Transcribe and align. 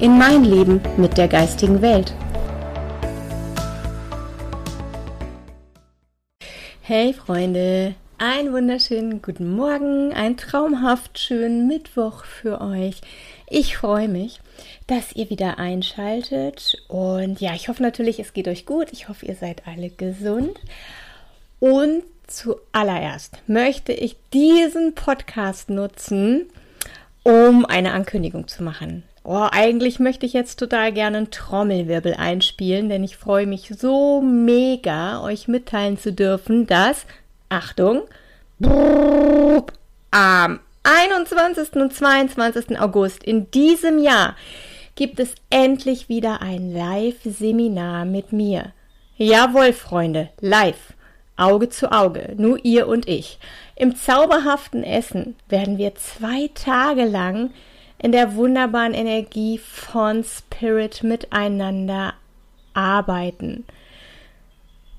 in 0.00 0.16
mein 0.16 0.44
Leben 0.44 0.80
mit 0.96 1.18
der 1.18 1.26
geistigen 1.26 1.82
Welt. 1.82 2.14
Hey 6.82 7.12
Freunde, 7.12 7.94
einen 8.16 8.52
wunderschönen 8.52 9.20
guten 9.22 9.50
Morgen, 9.54 10.12
ein 10.12 10.36
traumhaft 10.36 11.18
schönen 11.18 11.66
Mittwoch 11.66 12.24
für 12.24 12.60
euch. 12.60 13.00
Ich 13.48 13.76
freue 13.76 14.08
mich, 14.08 14.40
dass 14.86 15.12
ihr 15.14 15.30
wieder 15.30 15.58
einschaltet 15.58 16.80
und 16.88 17.40
ja, 17.40 17.54
ich 17.54 17.68
hoffe 17.68 17.82
natürlich, 17.82 18.20
es 18.20 18.32
geht 18.32 18.48
euch 18.48 18.66
gut. 18.66 18.88
Ich 18.92 19.08
hoffe, 19.08 19.26
ihr 19.26 19.34
seid 19.34 19.62
alle 19.66 19.90
gesund. 19.90 20.60
Und 21.60 22.04
zuallererst 22.28 23.38
möchte 23.48 23.92
ich 23.92 24.16
diesen 24.32 24.94
Podcast 24.94 25.70
nutzen, 25.70 26.46
um 27.24 27.66
eine 27.66 27.92
Ankündigung 27.92 28.46
zu 28.46 28.62
machen. 28.62 29.02
Oh, 29.30 29.46
eigentlich 29.50 30.00
möchte 30.00 30.24
ich 30.24 30.32
jetzt 30.32 30.58
total 30.58 30.90
gerne 30.90 31.18
einen 31.18 31.30
Trommelwirbel 31.30 32.14
einspielen, 32.14 32.88
denn 32.88 33.04
ich 33.04 33.18
freue 33.18 33.46
mich 33.46 33.70
so 33.78 34.22
mega, 34.22 35.22
euch 35.22 35.48
mitteilen 35.48 35.98
zu 35.98 36.14
dürfen, 36.14 36.66
dass, 36.66 37.04
Achtung, 37.50 38.04
am 40.10 40.60
21. 40.82 41.74
und 41.74 41.92
22. 41.92 42.80
August 42.80 43.22
in 43.22 43.50
diesem 43.50 43.98
Jahr 43.98 44.34
gibt 44.94 45.20
es 45.20 45.34
endlich 45.50 46.08
wieder 46.08 46.40
ein 46.40 46.72
Live-Seminar 46.72 48.06
mit 48.06 48.32
mir. 48.32 48.72
Jawohl, 49.18 49.74
Freunde, 49.74 50.30
live. 50.40 50.94
Auge 51.36 51.68
zu 51.68 51.92
Auge, 51.92 52.32
nur 52.38 52.64
ihr 52.64 52.88
und 52.88 53.06
ich. 53.06 53.38
Im 53.76 53.94
zauberhaften 53.94 54.82
Essen 54.82 55.36
werden 55.50 55.76
wir 55.76 55.94
zwei 55.96 56.48
Tage 56.54 57.04
lang 57.04 57.50
in 58.00 58.12
der 58.12 58.34
wunderbaren 58.34 58.94
Energie 58.94 59.58
von 59.58 60.24
Spirit 60.24 61.02
miteinander 61.02 62.14
arbeiten. 62.74 63.64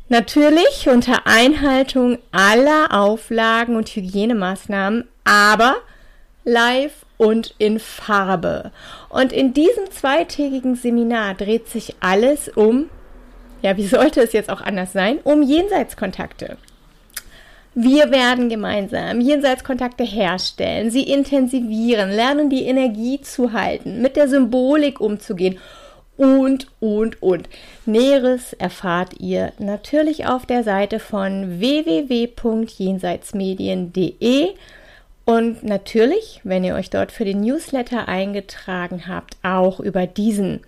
Natürlich 0.10 0.90
unter 0.90 1.28
Einhaltung 1.28 2.18
aller 2.32 2.88
Auflagen 2.92 3.76
und 3.76 3.90
Hygienemaßnahmen, 3.90 5.08
aber 5.24 5.76
live 6.44 7.06
und 7.18 7.54
in 7.58 7.80
Farbe. 7.80 8.72
Und 9.10 9.32
in 9.32 9.54
diesem 9.54 9.92
zweitägigen 9.92 10.76
Seminar 10.76 11.36
dreht 11.36 11.68
sich 11.68 11.96
alles 12.00 12.50
um 12.50 12.90
ja, 13.62 13.76
wie 13.78 13.88
sollte 13.88 14.22
es 14.22 14.34
jetzt 14.34 14.50
auch 14.50 14.62
anders 14.62 14.94
sein, 14.94 15.20
um 15.24 15.42
Jenseitskontakte. 15.42 16.58
Wir 17.76 18.12
werden 18.12 18.50
gemeinsam 18.50 19.22
Jenseitskontakte 19.22 20.04
herstellen, 20.04 20.90
sie 20.90 21.04
intensivieren, 21.04 22.10
lernen 22.10 22.50
die 22.50 22.66
Energie 22.66 23.22
zu 23.22 23.54
halten, 23.54 24.02
mit 24.02 24.16
der 24.16 24.28
Symbolik 24.28 25.00
umzugehen 25.00 25.60
und, 26.18 26.68
und, 26.80 27.22
und. 27.22 27.48
Näheres 27.86 28.54
erfahrt 28.54 29.20
ihr 29.20 29.54
natürlich 29.58 30.26
auf 30.26 30.46
der 30.46 30.64
Seite 30.64 31.00
von 31.00 31.60
www.jenseitsmedien.de 31.60 34.50
und 35.26 35.64
natürlich, 35.64 36.42
wenn 36.44 36.64
ihr 36.64 36.76
euch 36.76 36.90
dort 36.90 37.12
für 37.12 37.24
den 37.24 37.42
Newsletter 37.42 38.08
eingetragen 38.08 39.08
habt, 39.08 39.38
auch 39.44 39.80
über 39.80 40.08
diesen. 40.08 40.62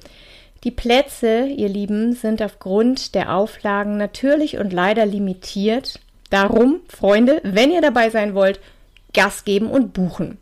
Die 0.64 0.72
Plätze, 0.72 1.48
ihr 1.48 1.68
Lieben, 1.68 2.14
sind 2.14 2.44
aufgrund 2.44 3.16
der 3.16 3.36
Auflagen 3.36 3.98
natürlich 3.98 4.60
und 4.60 4.72
leider 4.72 5.08
limitiert. 5.08 6.00
Darum, 6.32 6.80
Freunde, 6.88 7.42
wenn 7.44 7.72
ihr 7.72 7.82
dabei 7.82 8.10
sein 8.10 8.34
wollt, 8.34 8.60
Gas 9.14 9.44
geben 9.44 9.70
und 9.70 9.92
buchen. 9.94 10.38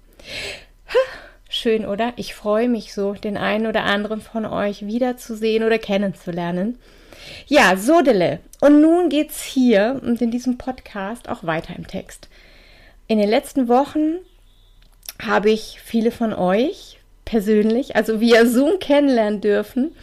Schön, 1.50 1.88
oder? 1.88 2.14
Ich 2.16 2.36
freue 2.36 2.70
mich 2.70 2.94
so, 2.94 3.14
den 3.14 3.36
einen 3.36 3.66
oder 3.66 3.84
anderen 3.84 4.22
von 4.22 4.46
euch 4.46 4.86
wiederzusehen 4.86 5.64
oder 5.64 5.80
kennenzulernen. 5.80 6.78
Ja, 7.48 7.76
Sodele. 7.76 8.40
Und 8.62 8.82
nun 8.82 9.10
geht's 9.10 9.42
hier 9.42 10.00
und 10.04 10.22
in 10.22 10.30
diesem 10.30 10.60
Podcast 10.60 11.28
auch 11.28 11.44
weiter 11.44 11.76
im 11.76 11.88
Text. 11.88 12.30
In 13.08 13.18
den 13.18 13.30
letzten 13.30 13.68
Wochen 13.68 14.18
habe 15.20 15.50
ich 15.50 15.80
viele 15.84 16.12
von 16.12 16.34
euch 16.34 17.00
persönlich, 17.26 17.96
also 17.96 18.22
via 18.22 18.46
Zoom 18.46 18.78
kennenlernen 18.80 19.42
dürfen. 19.42 19.96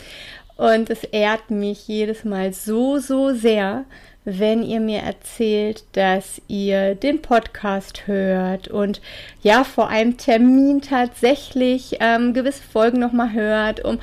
Und 0.57 0.91
es 0.91 1.05
ehrt 1.05 1.51
mich 1.51 1.87
jedes 1.87 2.25
Mal 2.25 2.53
so, 2.53 2.99
so 2.99 3.33
sehr, 3.33 3.85
wenn 4.27 4.65
ihr 4.65 4.81
mir 4.81 5.01
erzählt, 5.03 5.85
dass 5.93 6.43
ihr 6.49 6.97
den 6.97 7.23
Podcast 7.23 8.09
hört 8.09 8.67
und 8.67 9.01
ja, 9.41 9.63
vor 9.63 9.89
einem 9.89 10.17
Termin 10.17 10.83
tatsächlich 10.83 11.99
ähm, 12.01 12.35
gewisse 12.35 12.65
Folgen 12.65 12.99
nochmal 12.99 13.33
hört, 13.33 13.85
um 13.85 14.01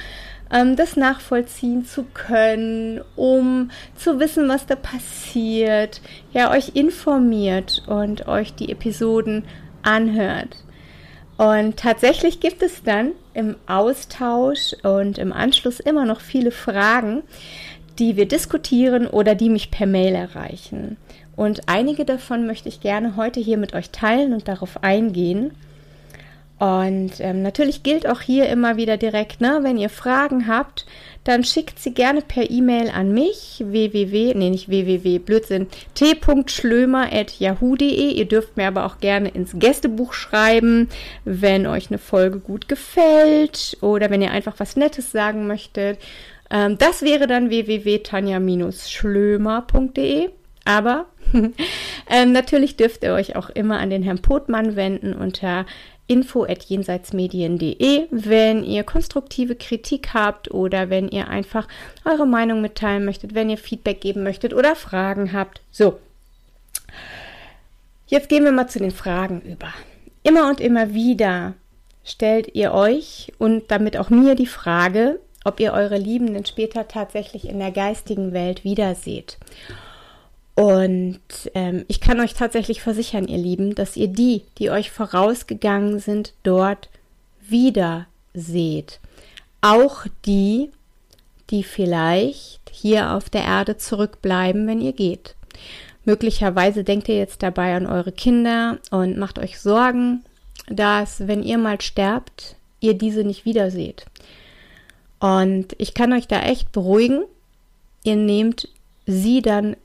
ähm, 0.50 0.78
das 0.78 0.96
nachvollziehen 0.96 1.86
zu 1.86 2.06
können, 2.14 3.02
um 3.18 3.70
zu 3.98 4.18
wissen, 4.22 4.48
was 4.48 4.66
da 4.66 4.78
passiert, 4.78 6.00
ja, 6.32 6.52
euch 6.52 6.72
informiert 6.74 7.84
und 7.88 8.26
euch 8.30 8.56
die 8.56 8.72
Episoden 8.72 9.44
anhört. 9.82 10.56
Und 11.36 11.78
tatsächlich 11.78 12.40
gibt 12.40 12.62
es 12.62 12.84
dann 12.84 13.12
im 13.34 13.56
Austausch 13.66 14.74
und 14.84 15.18
im 15.18 15.34
Anschluss 15.34 15.80
immer 15.82 16.06
noch 16.06 16.22
viele 16.22 16.52
Fragen, 16.52 17.24
die 18.00 18.16
wir 18.16 18.28
diskutieren 18.28 19.08
oder 19.08 19.36
die 19.36 19.50
mich 19.50 19.72
per 19.72 19.88
Mail 19.88 20.16
erreichen. 20.16 20.98
Und 21.36 21.68
einige 21.68 22.06
davon 22.06 22.46
möchte 22.46 22.70
ich 22.70 22.82
gerne 22.82 23.16
heute 23.16 23.40
hier 23.40 23.58
mit 23.58 23.74
euch 23.74 23.90
teilen 23.90 24.34
und 24.34 24.48
darauf 24.48 24.84
eingehen. 24.84 25.52
Und 26.60 27.14
ähm, 27.20 27.42
natürlich 27.42 27.82
gilt 27.84 28.08
auch 28.08 28.22
hier 28.22 28.48
immer 28.48 28.78
wieder 28.78 28.96
direkt, 28.96 29.42
ne, 29.42 29.60
wenn 29.64 29.78
ihr 29.78 29.90
Fragen 29.90 30.48
habt, 30.48 30.86
dann 31.26 31.44
schickt 31.44 31.78
sie 31.80 31.94
gerne 31.94 32.22
per 32.22 32.50
E-Mail 32.50 32.90
an 32.90 33.12
mich, 33.12 33.62
www, 33.66 34.34
nee, 34.36 34.50
nicht 34.50 34.70
www, 34.70 35.20
Blödsinn, 35.20 35.68
t.schlömer.yahoo.de. 35.96 38.12
Ihr 38.12 38.26
dürft 38.26 38.56
mir 38.56 38.68
aber 38.68 38.86
auch 38.86 39.00
gerne 39.00 39.28
ins 39.30 39.60
Gästebuch 39.60 40.14
schreiben, 40.14 40.88
wenn 41.26 41.68
euch 41.68 41.90
eine 41.90 41.98
Folge 41.98 42.40
gut 42.40 42.70
gefällt 42.70 43.78
oder 43.82 44.10
wenn 44.10 44.22
ihr 44.22 44.32
einfach 44.32 44.54
was 44.58 44.78
Nettes 44.78 45.12
sagen 45.12 45.48
möchtet. 45.48 46.00
Ähm, 46.54 46.78
das 46.78 47.02
wäre 47.02 47.28
dann 47.28 47.50
www.tanja-schlömer.de. 47.50 50.30
Aber 50.66 51.08
ähm, 52.10 52.32
natürlich 52.32 52.78
dürft 52.78 53.04
ihr 53.04 53.14
euch 53.14 53.36
auch 53.36 53.50
immer 53.50 53.80
an 53.80 53.90
den 53.90 54.04
Herrn 54.04 54.22
Potmann 54.22 54.78
wenden 54.78 55.14
unter 55.14 55.66
info@jenseitsmedien.de, 56.08 58.08
wenn 58.12 58.64
ihr 58.64 58.84
konstruktive 58.84 59.56
Kritik 59.56 60.14
habt 60.14 60.52
oder 60.52 60.90
wenn 60.90 61.10
ihr 61.10 61.28
einfach 61.28 61.68
eure 62.06 62.28
Meinung 62.28 62.62
mitteilen 62.62 63.04
möchtet, 63.06 63.36
wenn 63.36 63.50
ihr 63.50 63.58
Feedback 63.58 64.00
geben 64.02 64.24
möchtet 64.24 64.54
oder 64.54 64.76
Fragen 64.76 65.34
habt. 65.34 65.62
So. 65.72 66.00
Jetzt 68.08 68.30
gehen 68.30 68.44
wir 68.44 68.52
mal 68.52 68.68
zu 68.68 68.78
den 68.80 68.92
Fragen 68.92 69.42
über. 69.42 69.74
Immer 70.24 70.50
und 70.50 70.60
immer 70.62 70.94
wieder 70.94 71.54
stellt 72.04 72.54
ihr 72.54 72.74
euch 72.74 73.32
und 73.38 73.72
damit 73.72 73.96
auch 73.98 74.10
mir 74.10 74.36
die 74.36 74.46
Frage, 74.46 75.20
ob 75.44 75.60
ihr 75.60 75.74
eure 75.74 75.98
Liebenden 75.98 76.46
später 76.46 76.88
tatsächlich 76.88 77.48
in 77.48 77.60
der 77.60 77.72
geistigen 77.72 78.34
Welt 78.34 78.64
wiederseht. 78.64 79.38
Und 80.56 81.20
ähm, 81.56 81.84
ich 81.88 82.00
kann 82.00 82.20
euch 82.20 82.36
tatsächlich 82.36 82.82
versichern, 82.82 83.28
ihr 83.28 83.40
Lieben, 83.40 83.74
dass 83.74 83.98
ihr 83.98 84.08
die, 84.08 84.44
die 84.60 84.70
euch 84.70 84.92
vorausgegangen 84.92 86.00
sind, 86.00 86.34
dort 86.44 86.90
wieder 87.42 88.06
seht. 88.34 89.00
Auch 89.62 90.06
die, 90.26 90.70
die 91.50 91.64
vielleicht 91.64 92.62
hier 92.72 93.14
auf 93.14 93.30
der 93.30 93.44
Erde 93.44 93.78
zurückbleiben, 93.78 94.68
wenn 94.68 94.82
ihr 94.82 94.94
geht. 94.94 95.36
Möglicherweise 96.06 96.84
denkt 96.84 97.10
ihr 97.10 97.18
jetzt 97.18 97.42
dabei 97.42 97.76
an 97.76 97.88
eure 97.88 98.12
Kinder 98.12 98.78
und 98.92 99.18
macht 99.18 99.40
euch 99.40 99.60
Sorgen, 99.60 100.24
dass, 100.68 101.28
wenn 101.28 101.44
ihr 101.44 101.58
mal 101.58 101.80
sterbt, 101.82 102.56
ihr 102.80 102.94
diese 102.94 103.24
nicht 103.24 103.46
wiederseht. 103.46 104.06
Und 105.24 105.68
ich 105.78 105.94
kann 105.94 106.12
euch 106.12 106.28
da 106.28 106.42
echt 106.42 106.74
beruhigen. 106.74 107.24
Ihr 108.04 108.18
nehmt 108.18 108.68
sie 109.06 109.42
dann 109.42 109.78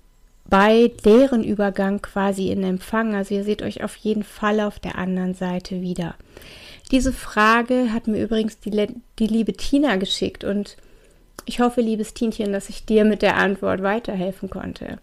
bei 0.47 0.91
deren 1.05 1.45
Übergang 1.45 2.03
quasi 2.03 2.51
in 2.51 2.65
Empfang. 2.65 3.15
Also 3.15 3.37
ihr 3.37 3.45
seht 3.45 3.63
euch 3.63 3.85
auf 3.85 3.95
jeden 3.95 4.25
Fall 4.25 4.59
auf 4.59 4.81
der 4.81 4.99
anderen 4.99 5.35
Seite 5.35 5.81
wieder. 5.81 6.17
Diese 6.91 7.13
Frage 7.13 7.93
hat 7.93 8.09
mir 8.09 8.21
übrigens 8.21 8.59
die, 8.59 8.89
die 9.21 9.27
liebe 9.29 9.53
Tina 9.53 9.95
geschickt 9.95 10.43
und 10.43 10.77
Ich 11.47 11.61
hoffe, 11.61 11.83
liebes 11.83 12.15
Tienchen, 12.15 12.53
dass 12.53 12.69
ich 12.69 12.85
dir 12.85 13.05
mit 13.05 13.23
der 13.23 13.37
Antwort 13.37 13.81
weiterhelfen 13.81 14.51
konnte. 14.51 14.99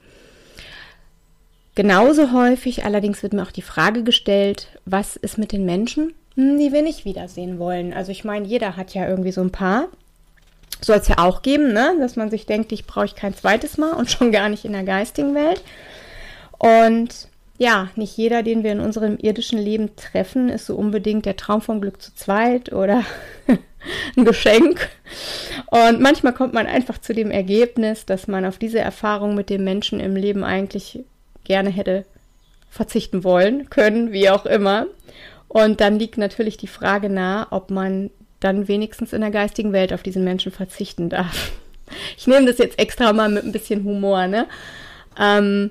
Genauso 1.75 2.33
häufig 2.33 2.83
allerdings 2.83 3.23
wird 3.23 3.31
mir 3.31 3.43
auch 3.43 3.51
die 3.51 3.61
Frage 3.61 4.03
gestellt, 4.03 4.67
was 4.83 5.15
ist 5.15 5.37
mit 5.37 5.53
den 5.53 5.63
Menschen, 5.63 6.13
die 6.35 6.73
wir 6.73 6.81
nicht 6.81 7.05
wiedersehen 7.05 7.57
wollen. 7.57 7.93
Also 7.93 8.11
ich 8.11 8.25
meine, 8.25 8.45
jeder 8.45 8.75
hat 8.75 8.93
ja 8.93 9.07
irgendwie 9.07 9.31
so 9.31 9.39
ein 9.39 9.51
paar. 9.53 9.87
Soll 10.81 10.97
es 10.97 11.07
ja 11.07 11.17
auch 11.19 11.41
geben, 11.41 11.73
ne? 11.73 11.95
dass 11.99 12.15
man 12.15 12.29
sich 12.29 12.45
denkt, 12.45 12.71
ich 12.71 12.85
brauche 12.85 13.15
kein 13.15 13.35
zweites 13.35 13.77
Mal 13.77 13.93
und 13.93 14.11
schon 14.11 14.31
gar 14.31 14.49
nicht 14.49 14.65
in 14.65 14.73
der 14.73 14.83
geistigen 14.83 15.33
Welt. 15.35 15.63
Und 16.57 17.27
ja, 17.57 17.89
nicht 17.95 18.17
jeder, 18.17 18.43
den 18.43 18.63
wir 18.63 18.71
in 18.71 18.81
unserem 18.81 19.17
irdischen 19.17 19.59
Leben 19.59 19.95
treffen, 19.95 20.49
ist 20.49 20.65
so 20.65 20.75
unbedingt 20.75 21.25
der 21.25 21.37
Traum 21.37 21.61
vom 21.61 21.79
Glück 21.79 22.01
zu 22.01 22.13
zweit 22.13 22.73
oder 22.73 23.03
ein 24.17 24.25
Geschenk. 24.25 24.89
Und 25.67 26.01
manchmal 26.01 26.33
kommt 26.33 26.53
man 26.53 26.67
einfach 26.67 26.97
zu 26.97 27.13
dem 27.13 27.31
Ergebnis, 27.31 28.05
dass 28.05 28.27
man 28.27 28.45
auf 28.45 28.57
diese 28.57 28.79
Erfahrung 28.79 29.35
mit 29.35 29.49
dem 29.49 29.63
Menschen 29.63 29.99
im 30.01 30.15
Leben 30.15 30.43
eigentlich 30.43 30.99
gerne 31.45 31.69
hätte 31.69 32.05
verzichten 32.69 33.23
wollen, 33.23 33.69
können, 33.69 34.11
wie 34.11 34.29
auch 34.29 34.45
immer. 34.45 34.87
Und 35.47 35.79
dann 35.79 35.97
liegt 35.97 36.17
natürlich 36.17 36.57
die 36.57 36.67
Frage 36.67 37.09
nahe, 37.09 37.47
ob 37.51 37.69
man 37.71 38.09
dann 38.45 38.67
wenigstens 38.67 39.11
in 39.11 39.21
der 39.21 39.31
geistigen 39.31 39.73
Welt 39.73 39.91
auf 39.91 40.03
diesen 40.03 40.23
Menschen 40.23 40.51
verzichten 40.51 41.09
darf. 41.09 41.51
Ich 42.17 42.25
nehme 42.25 42.47
das 42.47 42.57
jetzt 42.57 42.79
extra 42.79 43.13
mal 43.13 43.29
mit 43.29 43.45
ein 43.45 43.51
bisschen 43.51 43.83
Humor, 43.83 44.25
ne? 44.25 44.47
Ähm, 45.19 45.69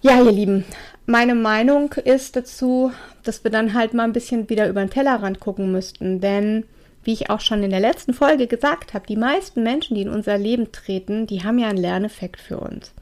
ja, 0.00 0.22
ihr 0.22 0.32
Lieben, 0.32 0.64
meine 1.04 1.34
Meinung 1.34 1.92
ist 1.92 2.36
dazu, 2.36 2.90
dass 3.22 3.44
wir 3.44 3.50
dann 3.50 3.74
halt 3.74 3.92
mal 3.92 4.04
ein 4.04 4.14
bisschen 4.14 4.48
wieder 4.48 4.66
über 4.66 4.80
den 4.80 4.88
Tellerrand 4.88 5.40
gucken 5.40 5.70
müssten. 5.72 6.22
Denn, 6.22 6.64
wie 7.04 7.12
ich 7.12 7.28
auch 7.28 7.40
schon 7.40 7.62
in 7.62 7.70
der 7.70 7.80
letzten 7.80 8.14
Folge 8.14 8.46
gesagt 8.46 8.94
habe, 8.94 9.06
die 9.06 9.16
meisten 9.16 9.62
Menschen, 9.62 9.94
die 9.94 10.02
in 10.02 10.08
unser 10.08 10.38
Leben 10.38 10.72
treten, 10.72 11.26
die 11.26 11.44
haben 11.44 11.58
ja 11.58 11.68
einen 11.68 11.76
Lerneffekt 11.76 12.40
für 12.40 12.58
uns. 12.58 12.92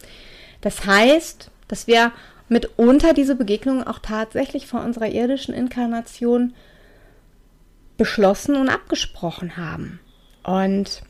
Das 0.61 0.87
heißt, 0.87 1.53
dass 1.69 1.87
wir 1.87 2.11
mitunter 2.49 3.13
diese 3.13 3.37
Begegnung 3.37 3.87
auch 3.87 4.01
tatsächlich 4.01 4.67
vor 4.67 4.83
unserer 4.83 5.09
irdischen 5.09 5.55
Inkarnation 5.55 6.53
beschlossen 7.99 8.57
und 8.57 8.71
abgesprochen 8.71 9.59
haben. 9.59 10.01
Und 10.43 11.03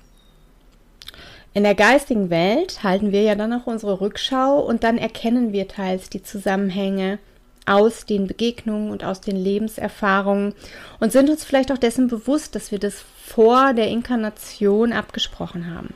in 1.55 1.63
der 1.63 1.77
geistigen 1.77 2.31
Welt 2.31 2.83
halten 2.83 3.13
wir 3.13 3.23
ja 3.23 3.37
dann 3.37 3.53
auch 3.53 3.67
unsere 3.67 4.01
Rückschau 4.01 4.59
und 4.61 4.83
dann 4.83 4.99
erkennen 4.99 5.53
wir 5.53 5.69
teils 5.69 6.11
die 6.11 6.23
Zusammenhänge 6.23 7.19
aus 7.67 8.07
den 8.07 8.27
Begegnungen 8.27 8.91
und 8.91 9.05
aus 9.05 9.21
den 9.21 9.37
Lebenserfahrungen 9.37 10.55
und 11.01 11.13
sind 11.13 11.29
uns 11.29 11.45
vielleicht 11.45 11.71
auch 11.71 11.79
dessen 11.79 12.09
bewusst, 12.09 12.55
dass 12.55 12.73
wir 12.73 12.79
das 12.79 13.05
vor 13.25 13.75
der 13.75 13.89
Inkarnation 13.89 14.93
abgesprochen 14.93 15.73
haben. 15.73 15.95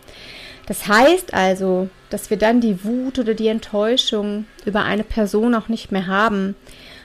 Das 0.66 0.86
heißt 0.86 1.34
also, 1.34 1.88
dass 2.10 2.30
wir 2.30 2.36
dann 2.36 2.60
die 2.60 2.84
Wut 2.84 3.18
oder 3.18 3.34
die 3.34 3.48
Enttäuschung 3.48 4.44
über 4.64 4.84
eine 4.84 5.04
Person 5.04 5.54
auch 5.54 5.68
nicht 5.68 5.90
mehr 5.90 6.06
haben, 6.06 6.54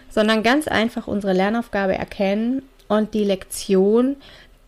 sondern 0.09 0.43
ganz 0.43 0.67
einfach 0.67 1.07
unsere 1.07 1.33
Lernaufgabe 1.33 1.97
erkennen 1.97 2.63
und 2.87 3.13
die 3.13 3.23
Lektion 3.23 4.17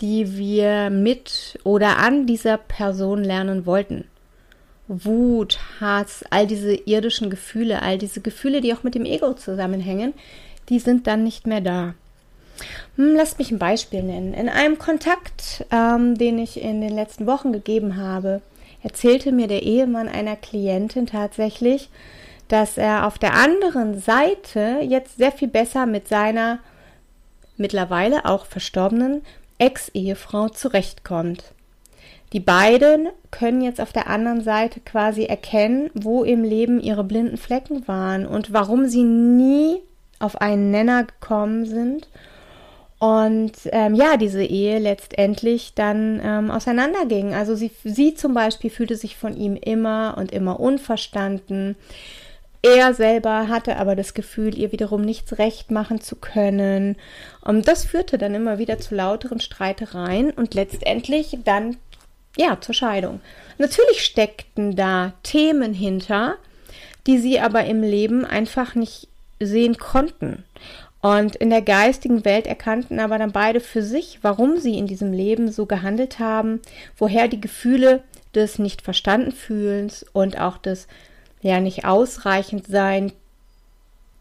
die 0.02 0.38
wir 0.38 0.90
mit 0.90 1.60
oder 1.64 1.98
an 1.98 2.26
dieser 2.26 2.58
Person 2.58 3.24
lernen 3.24 3.66
wollten. 3.66 4.06
Wut, 4.88 5.60
Hass, 5.80 6.24
all 6.30 6.48
diese 6.48 6.74
irdischen 6.74 7.30
Gefühle, 7.30 7.82
all 7.82 7.98
diese 7.98 8.22
Gefühle, 8.22 8.62
die 8.62 8.74
auch 8.74 8.84
mit 8.84 8.96
dem 8.96 9.06
Ego 9.06 9.34
zusammenhängen, 9.34 10.14
die 10.70 10.80
sind 10.80 11.06
dann 11.06 11.24
nicht 11.24 11.46
mehr 11.46 11.62
da. 11.62 11.94
Hm, 12.96 13.16
lasst 13.16 13.40
mich 13.40 13.52
ein 13.52 13.60
Beispiel 13.60 14.04
nennen. 14.04 14.34
In 14.34 14.50
einem 14.50 14.80
Kontakt, 14.80 15.66
ähm, 15.72 16.18
den 16.18 16.40
ich 16.40 16.62
in 16.62 16.82
den 16.82 16.96
letzten 16.96 17.28
Wochen 17.28 17.54
gegeben 17.54 17.98
habe, 17.98 18.42
erzählte 18.82 19.32
mir 19.32 19.48
der 19.48 19.64
Ehemann 19.64 20.08
einer 20.08 20.36
Klientin 20.36 21.06
tatsächlich, 21.06 21.90
dass 22.48 22.78
er 22.78 23.06
auf 23.06 23.20
der 23.20 23.36
anderen 23.36 24.00
Seite 24.00 24.80
jetzt 24.82 25.18
sehr 25.18 25.32
viel 25.32 25.50
besser 25.50 25.86
mit 25.86 26.08
seiner 26.08 26.60
mittlerweile 27.60 28.26
auch 28.26 28.46
verstorbenen 28.46 29.22
Ex-Ehefrau 29.58 30.50
zurechtkommt. 30.50 31.44
Die 32.32 32.40
beiden 32.40 33.10
können 33.32 33.62
jetzt 33.62 33.82
auf 33.82 33.92
der 33.92 34.08
anderen 34.08 34.42
Seite 34.42 34.80
quasi 34.82 35.24
erkennen, 35.24 35.90
wo 35.96 36.24
im 36.24 36.44
Leben 36.44 36.80
ihre 36.80 37.04
blinden 37.04 37.38
Flecken 37.38 37.88
waren 37.88 38.26
und 38.26 38.54
warum 38.54 38.88
sie 38.88 39.04
nie 39.04 39.82
auf 40.20 40.40
einen 40.40 40.70
Nenner 40.70 41.06
gekommen 41.06 41.66
sind. 41.66 42.08
Und 43.00 43.54
ähm, 43.72 43.96
ja, 43.96 44.18
diese 44.18 44.44
Ehe 44.44 44.78
letztendlich 44.78 45.74
dann 45.74 46.20
ähm, 46.22 46.52
auseinanderging. 46.52 47.34
Also 47.34 47.56
sie, 47.56 47.72
sie 47.84 48.14
zum 48.14 48.34
Beispiel 48.34 48.70
fühlte 48.70 48.98
sich 48.98 49.16
von 49.16 49.36
ihm 49.36 49.56
immer 49.56 50.16
und 50.18 50.32
immer 50.32 50.60
unverstanden. 50.60 51.78
Er 52.62 52.94
selber 52.94 53.48
hatte 53.48 53.78
aber 53.78 53.96
das 53.96 54.14
Gefühl, 54.14 54.58
ihr 54.58 54.72
wiederum 54.72 55.02
nichts 55.02 55.38
recht 55.38 55.72
machen 55.72 56.02
zu 56.02 56.18
können. 56.18 56.98
Und 57.42 57.68
das 57.68 57.86
führte 57.86 58.18
dann 58.18 58.36
immer 58.36 58.58
wieder 58.58 58.80
zu 58.80 58.96
lauteren 58.96 59.40
Streitereien 59.40 60.32
und 60.32 60.54
letztendlich 60.56 61.38
dann 61.46 61.78
ja 62.38 62.60
zur 62.60 62.76
Scheidung. 62.76 63.22
Natürlich 63.58 64.04
steckten 64.04 64.76
da 64.76 65.14
Themen 65.24 65.74
hinter, 65.74 66.36
die 67.08 67.18
sie 67.18 67.40
aber 67.40 67.64
im 67.66 67.82
Leben 67.82 68.26
einfach 68.26 68.76
nicht 68.76 69.08
sehen 69.40 69.78
konnten. 69.78 70.44
Und 71.02 71.38
in 71.38 71.50
der 71.50 71.62
geistigen 71.62 72.26
Welt 72.26 72.46
erkannten 72.46 73.00
aber 73.00 73.18
dann 73.18 73.32
beide 73.32 73.62
für 73.62 73.82
sich, 73.82 74.20
warum 74.22 74.58
sie 74.58 74.78
in 74.78 74.86
diesem 74.86 75.14
Leben 75.14 75.50
so 75.50 75.66
gehandelt 75.66 76.20
haben, 76.20 76.60
woher 76.98 77.30
die 77.30 77.40
Gefühle 77.40 78.04
des 78.36 78.60
nicht 78.60 78.82
verstanden 78.82 79.32
fühlens 79.32 80.06
und 80.12 80.40
auch 80.40 80.58
des 80.58 80.88
ja 81.42 81.60
nicht 81.60 81.86
ausreichend 81.86 82.68
sein 82.68 83.12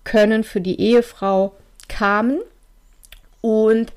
können 0.04 0.44
für 0.44 0.60
die 0.60 0.80
Ehefrau 0.80 1.54
kamen 1.88 2.40
und 3.40 3.92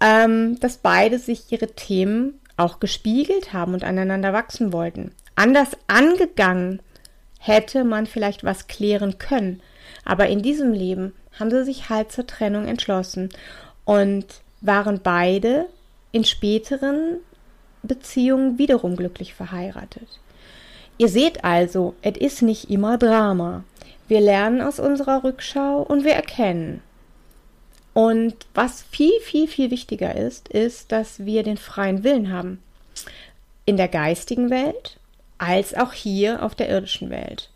ähm, 0.00 0.58
dass 0.60 0.78
beide 0.78 1.18
sich 1.18 1.50
ihre 1.50 1.68
Themen 1.68 2.40
auch 2.56 2.80
gespiegelt 2.80 3.52
haben 3.52 3.74
und 3.74 3.84
aneinander 3.84 4.32
wachsen 4.32 4.72
wollten. 4.72 5.12
Anders 5.36 5.70
angegangen 5.86 6.80
hätte 7.38 7.84
man 7.84 8.06
vielleicht 8.06 8.44
was 8.44 8.66
klären 8.66 9.18
können, 9.18 9.62
aber 10.04 10.28
in 10.28 10.42
diesem 10.42 10.72
Leben 10.72 11.14
haben 11.38 11.50
sie 11.50 11.64
sich 11.64 11.88
halt 11.88 12.10
zur 12.10 12.26
Trennung 12.26 12.66
entschlossen 12.66 13.28
und 13.84 14.26
waren 14.60 15.00
beide 15.02 15.66
in 16.10 16.24
späteren 16.24 17.18
Beziehungen 17.82 18.58
wiederum 18.58 18.96
glücklich 18.96 19.34
verheiratet. 19.34 20.08
Ihr 20.98 21.08
seht 21.08 21.44
also, 21.44 21.94
es 22.02 22.16
ist 22.18 22.42
nicht 22.42 22.70
immer 22.70 22.98
Drama. 22.98 23.62
Wir 24.08 24.20
lernen 24.20 24.60
aus 24.60 24.80
unserer 24.80 25.22
Rückschau 25.22 25.82
und 25.82 26.04
wir 26.04 26.12
erkennen. 26.12 26.82
Und 27.94 28.34
was 28.54 28.82
viel, 28.82 29.18
viel, 29.22 29.48
viel 29.48 29.70
wichtiger 29.70 30.14
ist, 30.14 30.48
ist, 30.48 30.92
dass 30.92 31.24
wir 31.24 31.42
den 31.42 31.56
freien 31.56 32.04
Willen 32.04 32.32
haben. 32.32 32.60
In 33.64 33.76
der 33.76 33.88
geistigen 33.88 34.50
Welt 34.50 34.98
als 35.38 35.74
auch 35.74 35.92
hier 35.92 36.42
auf 36.42 36.54
der 36.54 36.68
irdischen 36.68 37.10
Welt. 37.10 37.50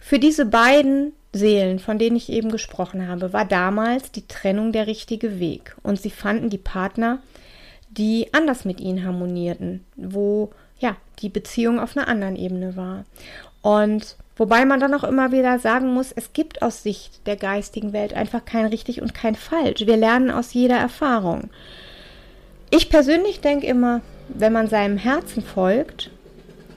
Für 0.00 0.18
diese 0.18 0.46
beiden 0.46 1.12
Seelen, 1.32 1.78
von 1.78 1.98
denen 1.98 2.16
ich 2.16 2.30
eben 2.30 2.50
gesprochen 2.50 3.06
habe, 3.06 3.32
war 3.32 3.44
damals 3.44 4.10
die 4.10 4.26
Trennung 4.26 4.72
der 4.72 4.86
richtige 4.86 5.38
Weg. 5.38 5.76
Und 5.82 6.00
sie 6.00 6.10
fanden 6.10 6.50
die 6.50 6.58
Partner, 6.58 7.20
die 7.90 8.28
anders 8.32 8.64
mit 8.64 8.80
ihnen 8.80 9.04
harmonierten, 9.04 9.84
wo 9.96 10.50
ja, 10.78 10.96
die 11.20 11.28
Beziehung 11.28 11.80
auf 11.80 11.96
einer 11.96 12.08
anderen 12.08 12.36
Ebene 12.36 12.76
war. 12.76 13.04
Und 13.62 14.16
wobei 14.36 14.64
man 14.64 14.80
dann 14.80 14.94
auch 14.94 15.04
immer 15.04 15.32
wieder 15.32 15.58
sagen 15.58 15.92
muss, 15.92 16.12
es 16.12 16.32
gibt 16.32 16.62
aus 16.62 16.82
Sicht 16.82 17.26
der 17.26 17.36
geistigen 17.36 17.92
Welt 17.92 18.14
einfach 18.14 18.44
kein 18.44 18.66
richtig 18.66 19.02
und 19.02 19.14
kein 19.14 19.34
falsch. 19.34 19.86
Wir 19.86 19.96
lernen 19.96 20.30
aus 20.30 20.52
jeder 20.52 20.76
Erfahrung. 20.76 21.50
Ich 22.70 22.90
persönlich 22.90 23.40
denke 23.40 23.66
immer, 23.66 24.02
wenn 24.28 24.52
man 24.52 24.68
seinem 24.68 24.98
Herzen 24.98 25.42
folgt, 25.42 26.10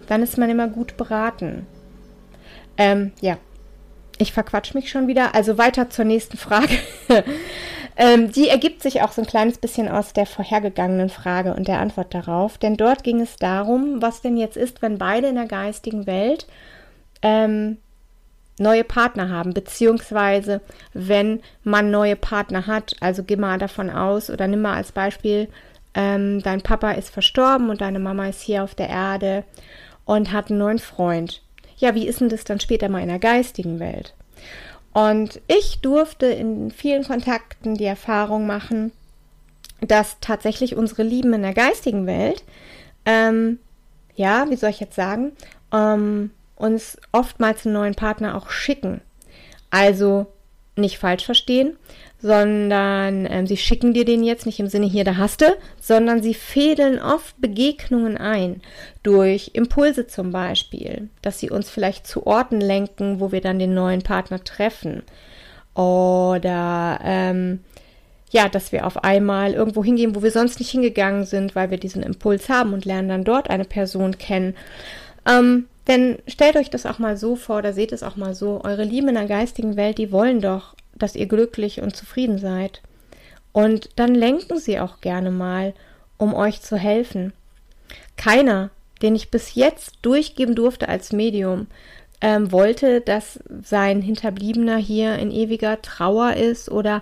dann 0.07 0.23
ist 0.23 0.37
man 0.37 0.49
immer 0.49 0.67
gut 0.67 0.97
beraten. 0.97 1.65
Ähm, 2.77 3.11
ja, 3.21 3.37
ich 4.17 4.33
verquatsch 4.33 4.73
mich 4.73 4.89
schon 4.89 5.07
wieder. 5.07 5.35
Also 5.35 5.57
weiter 5.57 5.89
zur 5.89 6.05
nächsten 6.05 6.37
Frage. 6.37 6.77
Ähm, 8.01 8.31
die 8.31 8.47
ergibt 8.47 8.81
sich 8.81 9.01
auch 9.01 9.11
so 9.11 9.21
ein 9.21 9.27
kleines 9.27 9.57
bisschen 9.57 9.89
aus 9.89 10.13
der 10.13 10.25
vorhergegangenen 10.25 11.09
Frage 11.09 11.53
und 11.53 11.67
der 11.67 11.79
Antwort 11.81 12.13
darauf. 12.13 12.57
Denn 12.57 12.77
dort 12.77 13.03
ging 13.03 13.19
es 13.19 13.35
darum, 13.35 14.01
was 14.01 14.21
denn 14.21 14.37
jetzt 14.37 14.55
ist, 14.55 14.81
wenn 14.81 14.97
beide 14.97 15.27
in 15.27 15.35
der 15.35 15.47
geistigen 15.47 16.07
Welt 16.07 16.47
ähm, 17.21 17.77
neue 18.57 18.85
Partner 18.85 19.27
haben, 19.27 19.53
beziehungsweise 19.53 20.61
wenn 20.93 21.41
man 21.65 21.91
neue 21.91 22.15
Partner 22.15 22.67
hat. 22.67 22.95
Also 23.01 23.21
geh 23.21 23.35
mal 23.35 23.59
davon 23.59 23.89
aus 23.89 24.29
oder 24.29 24.47
nimm 24.47 24.61
mal 24.61 24.75
als 24.75 24.93
Beispiel, 24.93 25.49
ähm, 25.93 26.41
dein 26.41 26.61
Papa 26.61 26.91
ist 26.91 27.09
verstorben 27.09 27.69
und 27.69 27.81
deine 27.81 27.99
Mama 27.99 28.29
ist 28.29 28.41
hier 28.41 28.63
auf 28.63 28.75
der 28.75 28.87
Erde 28.87 29.43
und 30.05 30.31
hat 30.31 30.49
einen 30.49 30.59
neuen 30.59 30.79
Freund. 30.79 31.41
Ja, 31.75 31.95
wie 31.95 32.07
ist 32.07 32.21
denn 32.21 32.29
das 32.29 32.45
dann 32.45 32.61
später 32.61 32.87
mal 32.87 33.01
in 33.01 33.09
der 33.09 33.19
geistigen 33.19 33.81
Welt? 33.81 34.13
Und 34.93 35.41
ich 35.47 35.79
durfte 35.81 36.25
in 36.25 36.71
vielen 36.71 37.03
Kontakten 37.03 37.75
die 37.75 37.85
Erfahrung 37.85 38.47
machen, 38.47 38.91
dass 39.81 40.17
tatsächlich 40.19 40.75
unsere 40.75 41.03
Lieben 41.03 41.33
in 41.33 41.43
der 41.43 41.53
geistigen 41.53 42.05
Welt 42.05 42.43
ähm, 43.05 43.59
ja, 44.19 44.49
wie 44.49 44.57
soll 44.57 44.69
ich 44.71 44.81
jetzt 44.81 44.95
sagen, 44.95 45.31
ähm, 45.71 46.31
uns 46.57 46.97
oftmals 47.13 47.65
einen 47.65 47.73
neuen 47.73 47.95
Partner 47.95 48.35
auch 48.35 48.49
schicken. 48.49 48.99
Also 49.69 50.27
nicht 50.75 50.97
falsch 50.97 51.23
verstehen, 51.23 51.77
sondern 52.21 53.25
ähm, 53.29 53.47
sie 53.47 53.57
schicken 53.57 53.93
dir 53.93 54.03
den 54.03 54.23
jetzt 54.23 54.45
nicht 54.45 54.59
im 54.59 54.67
Sinne 54.67 54.87
hier, 54.87 55.05
da 55.05 55.17
hast 55.17 55.41
du, 55.41 55.45
sondern 55.79 56.21
sie 56.21 56.33
fädeln 56.33 56.99
oft 56.99 57.39
Begegnungen 57.39 58.17
ein. 58.17 58.61
Durch 59.03 59.51
Impulse 59.53 60.07
zum 60.07 60.31
Beispiel, 60.31 61.09
dass 61.21 61.39
sie 61.39 61.49
uns 61.49 61.69
vielleicht 61.69 62.05
zu 62.05 62.27
Orten 62.27 62.59
lenken, 62.59 63.19
wo 63.19 63.31
wir 63.31 63.41
dann 63.41 63.59
den 63.59 63.73
neuen 63.73 64.01
Partner 64.01 64.43
treffen. 64.43 65.03
Oder 65.73 66.99
ähm, 67.03 67.61
ja, 68.31 68.49
dass 68.49 68.73
wir 68.73 68.85
auf 68.85 69.03
einmal 69.03 69.53
irgendwo 69.53 69.83
hingehen, 69.83 70.13
wo 70.13 70.21
wir 70.21 70.31
sonst 70.31 70.59
nicht 70.59 70.71
hingegangen 70.71 71.25
sind, 71.25 71.55
weil 71.55 71.71
wir 71.71 71.77
diesen 71.77 72.03
Impuls 72.03 72.49
haben 72.49 72.73
und 72.73 72.83
lernen 72.83 73.09
dann 73.09 73.23
dort 73.23 73.49
eine 73.49 73.65
Person 73.65 74.17
kennen. 74.17 74.55
Ähm, 75.25 75.67
denn 75.87 76.19
stellt 76.27 76.57
euch 76.57 76.69
das 76.69 76.85
auch 76.85 76.99
mal 76.99 77.17
so 77.17 77.35
vor 77.35 77.59
oder 77.59 77.73
seht 77.73 77.93
es 77.93 78.03
auch 78.03 78.15
mal 78.15 78.35
so, 78.35 78.61
eure 78.63 78.83
Lieben 78.83 79.07
in 79.07 79.15
der 79.15 79.25
geistigen 79.25 79.75
Welt, 79.75 79.97
die 79.97 80.11
wollen 80.11 80.41
doch 80.41 80.75
dass 80.99 81.15
ihr 81.15 81.27
glücklich 81.27 81.81
und 81.81 81.95
zufrieden 81.95 82.37
seid. 82.37 82.81
Und 83.51 83.89
dann 83.95 84.13
lenken 84.13 84.59
sie 84.59 84.79
auch 84.79 85.01
gerne 85.01 85.31
mal, 85.31 85.73
um 86.17 86.33
euch 86.33 86.61
zu 86.61 86.77
helfen. 86.77 87.33
Keiner, 88.17 88.69
den 89.01 89.15
ich 89.15 89.31
bis 89.31 89.55
jetzt 89.55 89.99
durchgeben 90.01 90.55
durfte 90.55 90.87
als 90.89 91.11
Medium, 91.11 91.67
ähm, 92.21 92.51
wollte, 92.51 93.01
dass 93.01 93.39
sein 93.63 94.01
Hinterbliebener 94.01 94.77
hier 94.77 95.17
in 95.17 95.31
ewiger 95.31 95.81
Trauer 95.81 96.33
ist 96.33 96.69
oder 96.69 97.01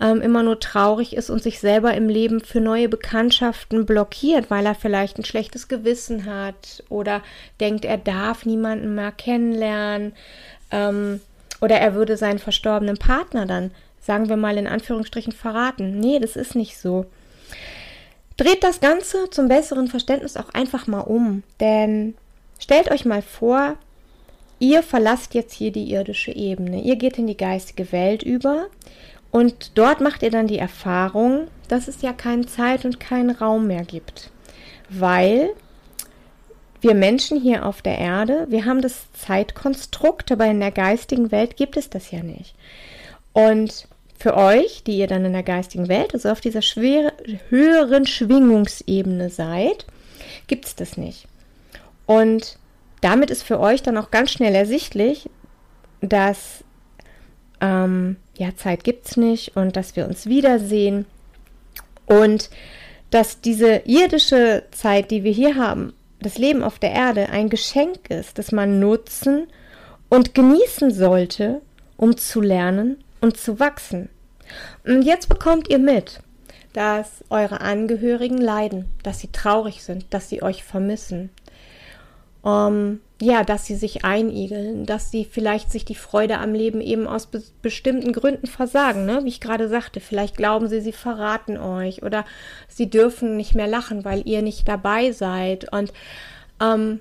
ähm, 0.00 0.20
immer 0.22 0.42
nur 0.42 0.60
traurig 0.60 1.14
ist 1.14 1.30
und 1.30 1.42
sich 1.42 1.60
selber 1.60 1.94
im 1.94 2.08
Leben 2.08 2.40
für 2.40 2.60
neue 2.60 2.88
Bekanntschaften 2.88 3.86
blockiert, 3.86 4.50
weil 4.50 4.66
er 4.66 4.74
vielleicht 4.74 5.18
ein 5.18 5.24
schlechtes 5.24 5.68
Gewissen 5.68 6.24
hat 6.24 6.82
oder 6.88 7.22
denkt, 7.60 7.84
er 7.84 7.98
darf 7.98 8.46
niemanden 8.46 8.94
mehr 8.94 9.12
kennenlernen. 9.12 10.12
Ähm, 10.70 11.20
oder 11.60 11.76
er 11.76 11.94
würde 11.94 12.16
seinen 12.16 12.38
verstorbenen 12.38 12.96
Partner 12.96 13.46
dann, 13.46 13.70
sagen 14.00 14.28
wir 14.28 14.36
mal 14.36 14.56
in 14.56 14.66
Anführungsstrichen, 14.66 15.32
verraten. 15.32 15.98
Nee, 16.00 16.18
das 16.18 16.36
ist 16.36 16.54
nicht 16.54 16.78
so. 16.78 17.06
Dreht 18.36 18.64
das 18.64 18.80
Ganze 18.80 19.28
zum 19.30 19.48
besseren 19.48 19.88
Verständnis 19.88 20.36
auch 20.36 20.48
einfach 20.50 20.86
mal 20.86 21.00
um. 21.00 21.42
Denn 21.60 22.14
stellt 22.58 22.90
euch 22.90 23.04
mal 23.04 23.22
vor, 23.22 23.76
ihr 24.58 24.82
verlasst 24.82 25.34
jetzt 25.34 25.52
hier 25.52 25.72
die 25.72 25.90
irdische 25.90 26.32
Ebene. 26.32 26.80
Ihr 26.82 26.96
geht 26.96 27.18
in 27.18 27.26
die 27.26 27.36
geistige 27.36 27.92
Welt 27.92 28.22
über 28.22 28.68
und 29.30 29.78
dort 29.78 30.00
macht 30.00 30.22
ihr 30.22 30.30
dann 30.30 30.46
die 30.46 30.58
Erfahrung, 30.58 31.48
dass 31.68 31.86
es 31.86 32.02
ja 32.02 32.12
keinen 32.12 32.48
Zeit 32.48 32.84
und 32.84 32.98
keinen 32.98 33.30
Raum 33.30 33.66
mehr 33.66 33.84
gibt. 33.84 34.30
Weil 34.88 35.50
wir 36.80 36.94
Menschen 36.94 37.40
hier 37.40 37.66
auf 37.66 37.82
der 37.82 37.98
Erde, 37.98 38.46
wir 38.48 38.64
haben 38.64 38.80
das 38.80 39.12
Zeitkonstrukt, 39.12 40.32
aber 40.32 40.46
in 40.46 40.60
der 40.60 40.70
geistigen 40.70 41.30
Welt 41.30 41.56
gibt 41.56 41.76
es 41.76 41.90
das 41.90 42.10
ja 42.10 42.22
nicht. 42.22 42.54
Und 43.32 43.86
für 44.18 44.36
euch, 44.36 44.82
die 44.84 44.98
ihr 44.98 45.06
dann 45.06 45.24
in 45.24 45.32
der 45.32 45.42
geistigen 45.42 45.88
Welt, 45.88 46.14
also 46.14 46.28
auf 46.30 46.40
dieser 46.40 46.62
schwere, 46.62 47.12
höheren 47.48 48.06
Schwingungsebene 48.06 49.30
seid, 49.30 49.86
gibt 50.46 50.66
es 50.66 50.74
das 50.74 50.96
nicht. 50.96 51.26
Und 52.06 52.58
damit 53.00 53.30
ist 53.30 53.42
für 53.42 53.60
euch 53.60 53.82
dann 53.82 53.96
auch 53.96 54.10
ganz 54.10 54.30
schnell 54.30 54.54
ersichtlich, 54.54 55.30
dass 56.02 56.64
ähm, 57.60 58.16
ja, 58.36 58.54
Zeit 58.56 58.84
gibt 58.84 59.06
es 59.06 59.16
nicht 59.16 59.56
und 59.56 59.76
dass 59.76 59.96
wir 59.96 60.06
uns 60.06 60.26
wiedersehen 60.26 61.06
und 62.06 62.50
dass 63.10 63.40
diese 63.40 63.82
irdische 63.86 64.64
Zeit, 64.70 65.10
die 65.10 65.24
wir 65.24 65.32
hier 65.32 65.56
haben, 65.56 65.92
das 66.20 66.38
Leben 66.38 66.62
auf 66.62 66.78
der 66.78 66.92
Erde 66.92 67.28
ein 67.30 67.48
Geschenk 67.48 68.10
ist, 68.10 68.38
das 68.38 68.52
man 68.52 68.78
nutzen 68.78 69.46
und 70.08 70.34
genießen 70.34 70.90
sollte, 70.90 71.60
um 71.96 72.16
zu 72.16 72.40
lernen 72.40 73.02
und 73.20 73.36
zu 73.36 73.58
wachsen. 73.58 74.08
Und 74.84 75.02
jetzt 75.02 75.28
bekommt 75.28 75.68
ihr 75.68 75.78
mit, 75.78 76.20
dass 76.72 77.24
eure 77.30 77.60
Angehörigen 77.60 78.38
leiden, 78.38 78.86
dass 79.02 79.20
sie 79.20 79.28
traurig 79.28 79.82
sind, 79.82 80.06
dass 80.10 80.28
sie 80.28 80.42
euch 80.42 80.62
vermissen, 80.62 81.30
um, 82.42 83.00
ja, 83.20 83.44
dass 83.44 83.66
sie 83.66 83.74
sich 83.74 84.04
einigeln, 84.04 84.86
dass 84.86 85.10
sie 85.10 85.26
vielleicht 85.26 85.70
sich 85.70 85.84
die 85.84 85.94
Freude 85.94 86.38
am 86.38 86.54
Leben 86.54 86.80
eben 86.80 87.06
aus 87.06 87.26
be 87.26 87.42
bestimmten 87.60 88.12
Gründen 88.12 88.46
versagen, 88.46 89.04
ne? 89.04 89.20
wie 89.24 89.28
ich 89.28 89.40
gerade 89.40 89.68
sagte. 89.68 90.00
Vielleicht 90.00 90.36
glauben 90.36 90.68
sie, 90.68 90.80
sie 90.80 90.92
verraten 90.92 91.58
euch 91.58 92.02
oder 92.02 92.24
sie 92.66 92.88
dürfen 92.88 93.36
nicht 93.36 93.54
mehr 93.54 93.68
lachen, 93.68 94.04
weil 94.06 94.26
ihr 94.26 94.40
nicht 94.40 94.66
dabei 94.66 95.12
seid. 95.12 95.70
Und 95.70 95.92
ähm, 96.62 97.00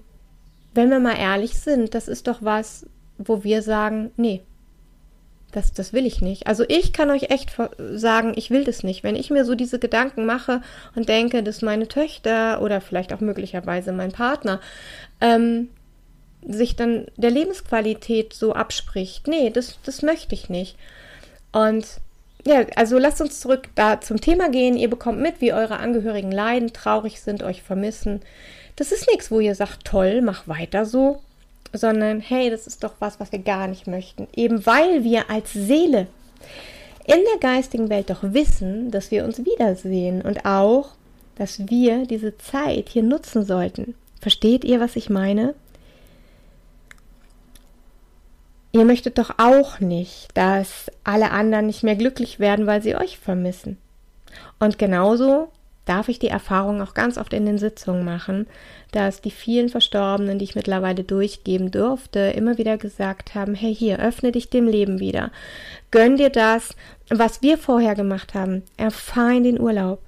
wenn 0.73 0.89
wir 0.89 0.99
mal 0.99 1.17
ehrlich 1.17 1.57
sind, 1.57 1.95
das 1.95 2.09
ist 2.09 2.27
doch 2.27 2.39
was, 2.41 2.85
wo 3.17 3.45
wir 3.45 3.61
sagen, 3.61 4.11
nee, 4.17 4.43
das, 5.51 5.73
das 5.73 5.93
will 5.93 6.05
ich 6.05 6.21
nicht. 6.21 6.47
Also 6.47 6.63
ich 6.67 6.93
kann 6.93 7.09
euch 7.09 7.31
echt 7.31 7.55
sagen, 7.93 8.33
ich 8.35 8.51
will 8.51 8.63
das 8.63 8.83
nicht. 8.83 9.03
Wenn 9.03 9.15
ich 9.15 9.31
mir 9.31 9.45
so 9.45 9.55
diese 9.55 9.79
Gedanken 9.79 10.25
mache 10.25 10.61
und 10.95 11.09
denke, 11.09 11.41
dass 11.41 11.61
meine 11.61 11.87
Töchter 11.87 12.61
oder 12.61 12.81
vielleicht 12.81 13.13
auch 13.13 13.19
möglicherweise 13.19 13.91
mein 13.91 14.11
Partner 14.11 14.59
ähm, 15.21 15.69
sich 16.47 16.75
dann 16.75 17.07
der 17.17 17.31
Lebensqualität 17.31 18.33
so 18.33 18.53
abspricht. 18.53 19.27
Nee, 19.27 19.49
das, 19.49 19.77
das 19.83 20.01
möchte 20.01 20.35
ich 20.35 20.49
nicht. 20.49 20.77
Und 21.51 21.85
ja, 22.45 22.65
also 22.75 22.97
lasst 22.97 23.19
uns 23.19 23.41
zurück 23.41 23.67
da 23.75 23.99
zum 23.99 24.21
Thema 24.21 24.49
gehen. 24.49 24.77
Ihr 24.77 24.89
bekommt 24.89 25.19
mit, 25.19 25.41
wie 25.41 25.51
eure 25.51 25.77
Angehörigen 25.77 26.31
leiden, 26.31 26.71
traurig 26.71 27.19
sind, 27.19 27.43
euch 27.43 27.61
vermissen. 27.61 28.21
Das 28.77 28.91
ist 28.91 29.09
nichts, 29.09 29.29
wo 29.29 29.41
ihr 29.41 29.55
sagt, 29.55 29.83
toll, 29.83 30.21
mach 30.21 30.47
weiter 30.47 30.85
so 30.85 31.19
sondern 31.73 32.19
hey, 32.19 32.49
das 32.49 32.67
ist 32.67 32.83
doch 32.83 32.93
was, 32.99 33.19
was 33.19 33.31
wir 33.31 33.39
gar 33.39 33.67
nicht 33.67 33.87
möchten. 33.87 34.27
Eben 34.35 34.65
weil 34.65 35.03
wir 35.03 35.29
als 35.29 35.53
Seele 35.53 36.07
in 37.05 37.19
der 37.33 37.39
geistigen 37.39 37.89
Welt 37.89 38.09
doch 38.09 38.21
wissen, 38.21 38.91
dass 38.91 39.11
wir 39.11 39.23
uns 39.25 39.43
wiedersehen 39.45 40.21
und 40.21 40.45
auch, 40.45 40.91
dass 41.35 41.67
wir 41.69 42.05
diese 42.05 42.37
Zeit 42.37 42.89
hier 42.89 43.03
nutzen 43.03 43.45
sollten. 43.45 43.95
Versteht 44.19 44.63
ihr, 44.63 44.79
was 44.79 44.95
ich 44.95 45.09
meine? 45.09 45.55
Ihr 48.71 48.85
möchtet 48.85 49.17
doch 49.17 49.31
auch 49.37 49.79
nicht, 49.79 50.27
dass 50.35 50.91
alle 51.03 51.31
anderen 51.31 51.65
nicht 51.65 51.83
mehr 51.83 51.95
glücklich 51.95 52.39
werden, 52.39 52.67
weil 52.67 52.83
sie 52.83 52.95
euch 52.95 53.17
vermissen. 53.17 53.77
Und 54.59 54.77
genauso 54.77 55.49
darf 55.85 56.07
ich 56.07 56.19
die 56.19 56.27
Erfahrung 56.27 56.83
auch 56.83 56.93
ganz 56.93 57.17
oft 57.17 57.33
in 57.33 57.47
den 57.47 57.57
Sitzungen 57.57 58.05
machen, 58.05 58.45
dass 58.91 59.21
die 59.21 59.31
vielen 59.31 59.69
Verstorbenen, 59.69 60.37
die 60.37 60.45
ich 60.45 60.55
mittlerweile 60.55 61.03
durchgeben 61.03 61.71
durfte, 61.71 62.19
immer 62.19 62.59
wieder 62.59 62.77
gesagt 62.77 63.33
haben, 63.33 63.55
hey 63.55 63.73
hier, 63.73 63.99
öffne 63.99 64.31
dich 64.31 64.51
dem 64.51 64.67
Leben 64.67 64.99
wieder. 64.99 65.31
Gönn 65.89 66.17
dir 66.17 66.29
das, 66.29 66.75
was 67.09 67.41
wir 67.41 67.57
vorher 67.57 67.95
gemacht 67.95 68.35
haben. 68.35 68.61
Erfahr 68.77 69.31
in 69.31 69.43
den 69.43 69.59
Urlaub. 69.59 69.99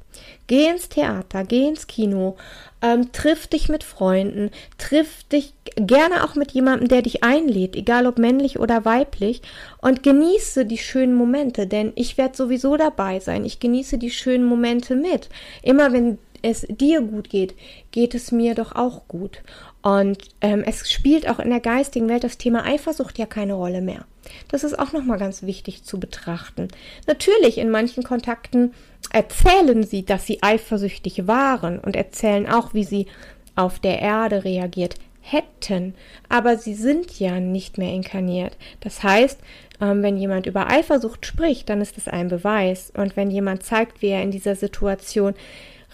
Geh 0.47 0.67
ins 0.67 0.89
Theater, 0.89 1.43
geh 1.43 1.67
ins 1.67 1.87
Kino, 1.87 2.37
ähm, 2.81 3.11
triff 3.11 3.47
dich 3.47 3.69
mit 3.69 3.83
Freunden, 3.83 4.51
triff 4.77 5.23
dich 5.25 5.53
gerne 5.75 6.23
auch 6.23 6.35
mit 6.35 6.51
jemandem, 6.51 6.87
der 6.87 7.01
dich 7.01 7.23
einlädt, 7.23 7.75
egal 7.75 8.07
ob 8.07 8.17
männlich 8.17 8.59
oder 8.59 8.83
weiblich, 8.85 9.41
und 9.81 10.03
genieße 10.03 10.65
die 10.65 10.77
schönen 10.77 11.15
Momente, 11.15 11.67
denn 11.67 11.93
ich 11.95 12.17
werde 12.17 12.35
sowieso 12.35 12.77
dabei 12.77 13.19
sein. 13.19 13.45
Ich 13.45 13.59
genieße 13.59 13.97
die 13.97 14.11
schönen 14.11 14.45
Momente 14.45 14.95
mit. 14.95 15.29
Immer 15.61 15.93
wenn 15.93 16.17
es 16.41 16.65
dir 16.69 17.01
gut 17.01 17.29
geht, 17.29 17.55
geht 17.91 18.15
es 18.15 18.31
mir 18.31 18.55
doch 18.55 18.75
auch 18.75 19.07
gut. 19.07 19.41
Und 19.81 20.19
ähm, 20.41 20.63
es 20.65 20.91
spielt 20.91 21.27
auch 21.27 21.39
in 21.39 21.49
der 21.49 21.59
geistigen 21.59 22.07
Welt 22.07 22.23
das 22.23 22.37
Thema 22.37 22.65
Eifersucht 22.65 23.17
ja 23.17 23.25
keine 23.25 23.53
Rolle 23.53 23.81
mehr. 23.81 24.05
Das 24.47 24.63
ist 24.63 24.77
auch 24.77 24.93
nochmal 24.93 25.17
ganz 25.17 25.41
wichtig 25.43 25.83
zu 25.83 25.99
betrachten. 25.99 26.67
Natürlich, 27.07 27.57
in 27.57 27.71
manchen 27.71 28.03
Kontakten 28.03 28.73
erzählen 29.11 29.83
sie, 29.83 30.05
dass 30.05 30.25
sie 30.27 30.43
eifersüchtig 30.43 31.27
waren 31.27 31.79
und 31.79 31.95
erzählen 31.95 32.47
auch, 32.47 32.73
wie 32.73 32.83
sie 32.83 33.07
auf 33.55 33.79
der 33.79 33.99
Erde 33.99 34.43
reagiert 34.43 34.95
hätten, 35.21 35.93
aber 36.29 36.57
sie 36.57 36.73
sind 36.73 37.19
ja 37.19 37.39
nicht 37.39 37.77
mehr 37.77 37.93
inkarniert. 37.93 38.57
Das 38.79 39.03
heißt, 39.03 39.39
ähm, 39.79 40.03
wenn 40.03 40.17
jemand 40.17 40.45
über 40.45 40.69
Eifersucht 40.69 41.25
spricht, 41.25 41.69
dann 41.69 41.81
ist 41.81 41.97
es 41.97 42.07
ein 42.07 42.27
Beweis. 42.27 42.91
Und 42.95 43.15
wenn 43.15 43.31
jemand 43.31 43.63
zeigt, 43.63 44.01
wie 44.01 44.07
er 44.07 44.23
in 44.23 44.31
dieser 44.31 44.55
Situation 44.55 45.35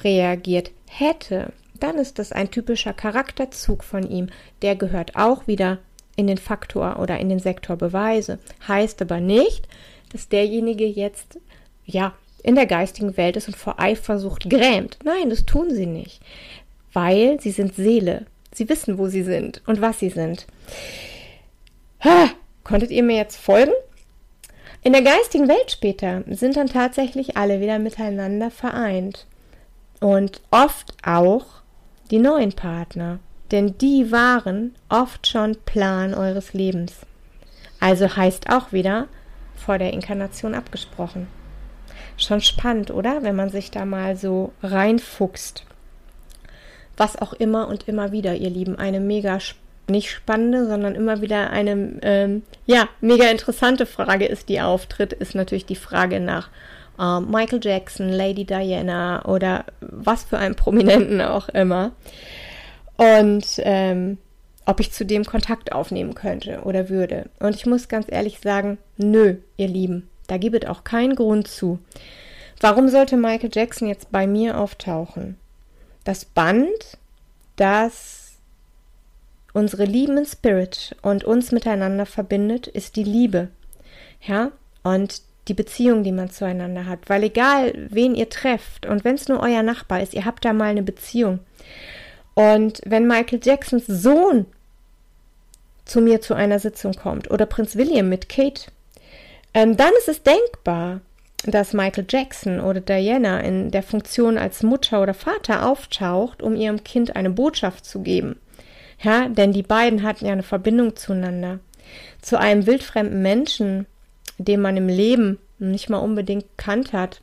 reagiert 0.04 0.72
hätte, 0.88 1.52
dann 1.84 1.98
ist 1.98 2.20
das 2.20 2.32
ein 2.32 2.52
typischer 2.52 2.94
Charakterzug 2.94 3.84
von 3.84 4.10
ihm. 4.10 4.30
Der 4.62 4.76
gehört 4.76 5.16
auch 5.16 5.48
wieder 5.48 5.80
in 6.16 6.28
den 6.28 6.38
Faktor 6.38 7.00
oder 7.00 7.20
in 7.20 7.30
den 7.30 7.40
Sektor 7.40 7.76
Beweise. 7.76 8.40
Heißt 8.68 9.02
aber 9.02 9.20
nicht, 9.20 9.68
dass 10.12 10.30
derjenige 10.30 10.86
jetzt, 10.86 11.40
ja, 11.86 12.14
in 12.44 12.56
der 12.56 12.66
geistigen 12.66 13.18
Welt 13.18 13.36
ist 13.36 13.48
und 13.48 13.58
vor 13.58 13.80
Eifersucht 13.80 14.50
grämt. 14.50 14.98
Nein, 15.04 15.30
das 15.30 15.46
tun 15.46 15.74
sie 15.74 15.86
nicht, 15.86 16.22
weil 16.94 17.40
sie 17.42 17.52
sind 17.52 17.76
Seele. 17.76 18.26
Sie 18.54 18.70
wissen, 18.70 18.98
wo 18.98 19.08
sie 19.08 19.24
sind 19.24 19.62
und 19.68 19.82
was 19.82 20.00
sie 20.00 20.10
sind. 20.10 20.48
Ha, 22.04 22.30
konntet 22.64 22.92
ihr 22.92 23.04
mir 23.04 23.18
jetzt 23.18 23.38
folgen? 23.38 23.74
In 24.84 24.94
der 24.94 25.02
geistigen 25.02 25.48
Welt 25.48 25.72
später 25.72 26.24
sind 26.30 26.56
dann 26.56 26.68
tatsächlich 26.68 27.36
alle 27.36 27.60
wieder 27.60 27.80
miteinander 27.80 28.50
vereint. 28.50 29.26
Und 30.00 30.42
oft 30.52 30.94
auch 31.04 31.46
die 32.08 32.20
neuen 32.20 32.54
Partner, 32.54 33.20
denn 33.52 33.78
die 33.78 34.12
waren 34.12 34.76
oft 34.90 35.28
schon 35.28 35.58
Plan 35.66 36.14
eures 36.14 36.54
Lebens. 36.54 36.94
Also 37.80 38.16
heißt 38.16 38.50
auch 38.50 38.72
wieder 38.72 39.08
vor 39.56 39.78
der 39.78 39.94
Inkarnation 39.94 40.56
abgesprochen. 40.56 41.28
Schon 42.18 42.42
spannend, 42.42 42.92
oder? 42.92 43.24
Wenn 43.24 43.36
man 43.36 43.50
sich 43.50 43.72
da 43.72 43.86
mal 43.86 44.16
so 44.16 44.52
reinfuchst. 44.64 45.66
Was 46.96 47.22
auch 47.22 47.34
immer 47.34 47.68
und 47.68 47.88
immer 47.88 48.12
wieder, 48.12 48.36
ihr 48.36 48.50
Lieben, 48.50 48.78
eine 48.78 49.00
mega 49.00 49.38
nicht 49.90 50.12
spannende, 50.12 50.68
sondern 50.68 50.96
immer 50.96 51.22
wieder 51.22 51.50
eine 51.50 52.00
ähm, 52.02 52.44
ja 52.66 52.90
mega 53.00 53.26
interessante 53.30 53.86
Frage 53.86 54.26
ist, 54.26 54.50
die 54.50 54.60
auftritt, 54.60 55.14
ist 55.14 55.36
natürlich 55.36 55.66
die 55.66 55.76
Frage 55.76 56.20
nach 56.20 56.50
äh, 57.00 57.20
Michael 57.20 57.60
Jackson, 57.62 58.10
Lady 58.10 58.46
Diana 58.46 59.26
oder 59.26 59.66
was 59.82 60.24
für 60.24 60.38
einen 60.38 60.56
Prominenten 60.56 61.22
auch 61.22 61.50
immer. 61.50 61.92
Und 62.98 63.46
ähm, 63.60 64.18
ob 64.66 64.80
ich 64.82 64.92
zu 64.92 65.06
dem 65.06 65.24
Kontakt 65.24 65.72
aufnehmen 65.72 66.14
könnte 66.14 66.62
oder 66.64 66.90
würde. 66.90 67.30
Und 67.40 67.56
ich 67.56 67.66
muss 67.66 67.88
ganz 67.88 68.08
ehrlich 68.10 68.40
sagen, 68.40 68.78
nö, 68.98 69.38
ihr 69.56 69.68
Lieben, 69.68 70.10
da 70.28 70.38
gibt 70.38 70.64
es 70.64 70.70
auch 70.70 70.84
keinen 70.84 71.16
Grund 71.16 71.48
zu. 71.48 71.80
Warum 72.60 72.90
sollte 72.90 73.18
Michael 73.18 73.52
Jackson 73.54 73.88
jetzt 73.88 74.12
bei 74.12 74.28
mir 74.28 74.60
auftauchen? 74.60 75.38
Das 76.04 76.26
Band, 76.26 76.98
das 77.56 78.38
unsere 79.54 79.86
lieben 79.86 80.24
Spirit 80.26 80.96
und 81.02 81.24
uns 81.24 81.52
miteinander 81.52 82.06
verbindet, 82.06 82.68
ist 82.68 82.96
die 82.96 83.04
Liebe. 83.04 83.48
Ja, 84.22 84.52
und 84.84 85.22
die 85.48 85.54
Beziehung, 85.54 86.04
die 86.04 86.12
man 86.12 86.30
zueinander 86.30 86.86
hat. 86.86 87.00
Weil 87.08 87.24
egal, 87.24 87.74
wen 87.90 88.16
ihr 88.16 88.30
trefft 88.30 88.86
und 88.86 89.04
wenn 89.04 89.16
es 89.16 89.28
nur 89.28 89.42
euer 89.42 89.64
Nachbar 89.64 90.02
ist, 90.02 90.14
ihr 90.14 90.26
habt 90.26 90.46
da 90.46 90.54
mal 90.54 90.70
eine 90.70 90.84
Beziehung. 90.84 91.40
Und 92.34 92.82
wenn 92.86 93.08
Michael 93.08 93.40
Jacksons 93.44 93.88
Sohn 93.88 94.46
zu 95.86 96.02
mir 96.02 96.22
zu 96.22 96.34
einer 96.34 96.60
Sitzung 96.60 96.94
kommt 96.94 97.32
oder 97.32 97.46
Prinz 97.46 97.76
William 97.76 98.10
mit 98.10 98.30
Kate, 98.30 98.64
ähm, 99.54 99.78
dann 99.78 99.92
ist 99.98 100.10
es 100.10 100.22
denkbar, 100.24 101.02
dass 101.46 101.74
Michael 101.74 102.06
Jackson 102.10 102.60
oder 102.60 102.82
Diana 102.82 103.40
in 103.40 103.72
der 103.72 103.84
Funktion 103.84 104.38
als 104.38 104.64
Mutter 104.64 105.02
oder 105.02 105.14
Vater 105.14 105.68
auftaucht, 105.68 106.42
um 106.42 106.56
ihrem 106.56 106.84
Kind 106.84 107.16
eine 107.16 107.30
Botschaft 107.30 107.86
zu 107.86 108.02
geben. 108.02 108.40
Ja, 109.02 109.30
denn 109.30 109.54
die 109.54 109.64
beiden 109.64 110.04
hatten 110.04 110.26
ja 110.26 110.32
eine 110.32 110.44
Verbindung 110.44 110.96
zueinander. 110.96 111.60
Zu 112.22 112.40
einem 112.40 112.66
wildfremden 112.66 113.22
Menschen, 113.22 113.86
den 114.38 114.62
man 114.62 114.78
im 114.78 114.88
Leben 114.88 115.40
nicht 115.60 115.90
mal 115.90 115.98
unbedingt 115.98 116.46
kannt 116.58 116.94
hat. 116.94 117.22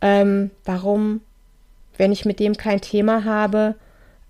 Ähm, 0.00 0.50
warum, 0.64 1.20
wenn 1.96 2.12
ich 2.12 2.24
mit 2.24 2.40
dem 2.40 2.56
kein 2.56 2.80
Thema 2.80 3.24
habe, 3.24 3.74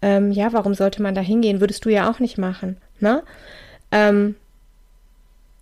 ähm, 0.03 0.33
ja, 0.33 0.53
warum 0.53 0.75
sollte 0.75 1.03
man 1.03 1.15
da 1.15 1.21
hingehen? 1.21 1.61
Würdest 1.61 1.85
du 1.85 1.91
ja 1.91 2.11
auch 2.11 2.19
nicht 2.19 2.39
machen, 2.39 2.79
ne? 3.01 3.23
Ähm, 3.93 4.37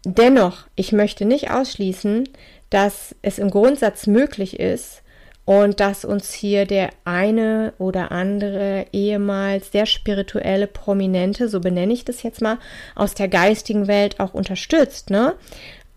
dennoch, 0.04 0.66
ich 0.76 0.92
möchte 0.92 1.24
nicht 1.24 1.50
ausschließen, 1.50 2.28
dass 2.70 3.14
es 3.22 3.38
im 3.38 3.50
Grundsatz 3.50 4.06
möglich 4.06 4.60
ist 4.60 5.02
und 5.44 5.80
dass 5.80 6.04
uns 6.04 6.34
hier 6.34 6.66
der 6.66 6.90
eine 7.04 7.72
oder 7.78 8.12
andere 8.12 8.84
ehemals 8.92 9.72
sehr 9.72 9.86
spirituelle 9.86 10.66
Prominente, 10.66 11.48
so 11.48 11.60
benenne 11.60 11.94
ich 11.94 12.04
das 12.04 12.22
jetzt 12.22 12.42
mal, 12.42 12.58
aus 12.94 13.14
der 13.14 13.28
geistigen 13.28 13.86
Welt 13.86 14.20
auch 14.20 14.34
unterstützt. 14.34 15.08
Ne? 15.08 15.34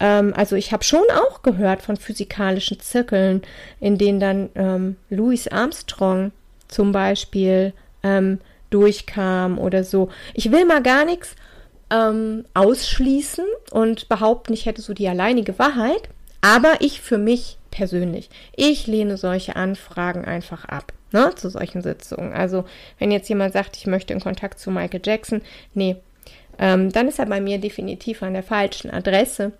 Ähm, 0.01 0.33
also 0.35 0.55
ich 0.55 0.73
habe 0.73 0.83
schon 0.83 1.03
auch 1.13 1.43
gehört 1.43 1.83
von 1.83 1.95
physikalischen 1.95 2.79
Zirkeln, 2.79 3.43
in 3.79 3.97
denen 3.97 4.19
dann 4.19 4.49
ähm, 4.55 4.95
Louis 5.09 5.47
Armstrong 5.47 6.31
zum 6.67 6.91
Beispiel 6.91 7.73
ähm, 8.03 8.39
durchkam 8.71 9.59
oder 9.59 9.83
so. 9.83 10.09
Ich 10.33 10.51
will 10.51 10.65
mal 10.65 10.81
gar 10.81 11.05
nichts 11.05 11.35
ähm, 11.91 12.45
ausschließen 12.55 13.45
und 13.69 14.09
behaupten, 14.09 14.53
ich 14.53 14.65
hätte 14.65 14.81
so 14.81 14.93
die 14.93 15.07
alleinige 15.07 15.59
Wahrheit. 15.59 16.09
Aber 16.41 16.77
ich 16.79 17.01
für 17.01 17.19
mich 17.19 17.59
persönlich, 17.69 18.31
ich 18.55 18.87
lehne 18.87 19.17
solche 19.17 19.55
Anfragen 19.55 20.25
einfach 20.25 20.65
ab. 20.65 20.91
Ne, 21.13 21.35
zu 21.35 21.49
solchen 21.49 21.81
Sitzungen. 21.81 22.31
Also, 22.31 22.63
wenn 22.97 23.11
jetzt 23.11 23.27
jemand 23.27 23.51
sagt, 23.51 23.75
ich 23.75 23.85
möchte 23.85 24.13
in 24.13 24.21
Kontakt 24.21 24.59
zu 24.59 24.71
Michael 24.71 25.01
Jackson, 25.03 25.41
nee, 25.73 25.97
ähm, 26.57 26.89
dann 26.89 27.09
ist 27.09 27.19
er 27.19 27.25
bei 27.25 27.41
mir 27.41 27.57
definitiv 27.59 28.23
an 28.23 28.31
der 28.31 28.43
falschen 28.43 28.89
Adresse. 28.89 29.51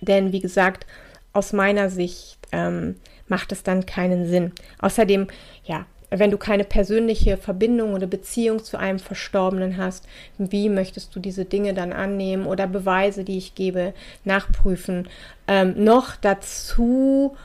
Denn, 0.00 0.32
wie 0.32 0.40
gesagt, 0.40 0.86
aus 1.32 1.52
meiner 1.52 1.90
Sicht 1.90 2.38
ähm, 2.52 2.96
macht 3.28 3.52
es 3.52 3.62
dann 3.62 3.86
keinen 3.86 4.26
Sinn. 4.26 4.52
Außerdem, 4.80 5.28
ja, 5.64 5.86
wenn 6.10 6.30
du 6.30 6.38
keine 6.38 6.64
persönliche 6.64 7.36
Verbindung 7.36 7.94
oder 7.94 8.06
Beziehung 8.06 8.62
zu 8.62 8.78
einem 8.78 8.98
Verstorbenen 8.98 9.76
hast, 9.76 10.06
wie 10.38 10.68
möchtest 10.68 11.14
du 11.14 11.20
diese 11.20 11.44
Dinge 11.44 11.74
dann 11.74 11.92
annehmen 11.92 12.46
oder 12.46 12.66
Beweise, 12.66 13.24
die 13.24 13.38
ich 13.38 13.54
gebe, 13.54 13.92
nachprüfen? 14.24 15.08
Ähm, 15.48 15.82
noch 15.82 16.16
dazu, 16.16 17.36